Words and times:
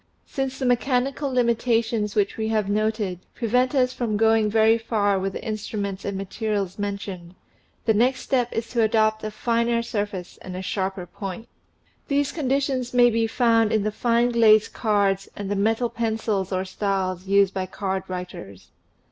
Since 0.25 0.57
the 0.57 0.65
mechanical 0.65 1.31
limitations 1.31 2.15
which 2.15 2.35
we 2.35 2.47
have 2.47 2.67
noted 2.67 3.19
prevent 3.35 3.75
us 3.75 3.93
from 3.93 4.17
going 4.17 4.49
very 4.49 4.79
far 4.79 5.19
with 5.19 5.33
the 5.33 5.43
instruments 5.45 6.05
and 6.05 6.17
materials 6.17 6.79
mentioned, 6.79 7.35
the 7.85 7.93
next 7.93 8.21
step 8.21 8.51
is 8.51 8.67
to 8.69 8.81
adopt 8.81 9.23
a 9.23 9.29
finer 9.29 9.83
sur 9.83 10.07
face 10.07 10.37
and 10.41 10.55
a 10.55 10.63
sharper 10.63 11.05
point. 11.05 11.47
These 12.07 12.31
conditions 12.31 12.95
may 12.95 13.11
be 13.11 13.27
found 13.27 13.71
in 13.71 13.83
the 13.83 13.91
fine 13.91 14.29
glazed 14.31 14.73
cards 14.73 15.29
and 15.35 15.51
the 15.51 15.55
metal 15.55 15.91
pencils 15.91 16.51
or 16.51 16.65
styles 16.65 17.27
used 17.27 17.53
by 17.53 17.67
card 17.67 18.01
writers. 18.07 18.71